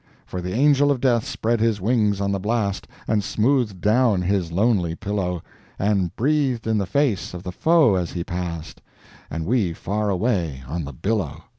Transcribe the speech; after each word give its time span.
For 0.25 0.41
the 0.41 0.53
Angel 0.55 0.89
of 0.89 0.99
Death 0.99 1.27
spread 1.27 1.59
his 1.59 1.79
wings 1.79 2.19
on 2.19 2.31
the 2.31 2.39
blast, 2.39 2.87
And 3.07 3.23
smoothed 3.23 3.81
down 3.81 4.23
his 4.23 4.51
lonely 4.51 4.95
pillow, 4.95 5.43
And 5.77 6.15
breathed 6.15 6.65
in 6.65 6.79
the 6.79 6.87
face 6.87 7.35
of 7.35 7.43
the 7.43 7.51
foe 7.51 7.93
as 7.93 8.13
he 8.13 8.23
passed— 8.23 8.81
And 9.29 9.45
we 9.45 9.73
far 9.73 10.09
away 10.09 10.63
on 10.67 10.85
the 10.85 10.93
billow! 10.93 11.43